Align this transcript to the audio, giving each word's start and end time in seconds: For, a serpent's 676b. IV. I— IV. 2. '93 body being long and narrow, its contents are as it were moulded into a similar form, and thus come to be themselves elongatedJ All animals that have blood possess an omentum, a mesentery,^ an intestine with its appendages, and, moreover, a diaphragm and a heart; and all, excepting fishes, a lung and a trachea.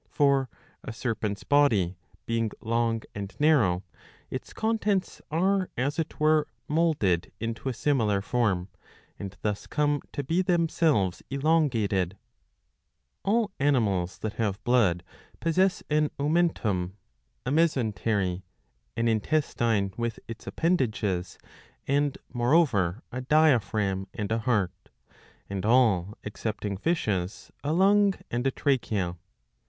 For, 0.09 0.49
a 0.83 0.91
serpent's 0.93 1.43
676b. 1.43 1.45
IV. 1.45 1.53
I— 1.53 1.65
IV. 1.67 1.69
2. 1.69 1.77
'93 1.77 1.89
body 1.91 1.97
being 2.25 2.51
long 2.59 3.01
and 3.13 3.35
narrow, 3.39 3.83
its 4.31 4.51
contents 4.51 5.21
are 5.29 5.69
as 5.77 5.99
it 5.99 6.19
were 6.19 6.47
moulded 6.67 7.31
into 7.39 7.69
a 7.69 7.73
similar 7.75 8.19
form, 8.23 8.67
and 9.19 9.37
thus 9.43 9.67
come 9.67 10.01
to 10.11 10.23
be 10.23 10.41
themselves 10.41 11.21
elongatedJ 11.29 12.13
All 13.23 13.51
animals 13.59 14.17
that 14.17 14.33
have 14.41 14.63
blood 14.63 15.03
possess 15.39 15.83
an 15.87 16.09
omentum, 16.19 16.93
a 17.45 17.51
mesentery,^ 17.51 18.41
an 18.97 19.07
intestine 19.07 19.93
with 19.97 20.19
its 20.27 20.47
appendages, 20.47 21.37
and, 21.87 22.17
moreover, 22.33 23.03
a 23.11 23.21
diaphragm 23.21 24.07
and 24.15 24.31
a 24.31 24.39
heart; 24.39 24.89
and 25.47 25.63
all, 25.63 26.17
excepting 26.23 26.75
fishes, 26.77 27.51
a 27.63 27.71
lung 27.71 28.15
and 28.31 28.47
a 28.47 28.51
trachea. 28.51 29.15